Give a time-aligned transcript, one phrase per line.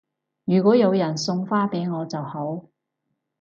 [0.45, 2.65] 如果有人送花俾我就好